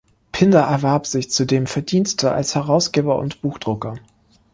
Pinder 0.31 0.61
erwarb 0.61 1.05
sich 1.05 1.29
zudem 1.29 1.67
Verdienste 1.67 2.31
als 2.31 2.55
Herausgeber 2.55 3.19
und 3.19 3.39
Buchdrucker. 3.43 3.97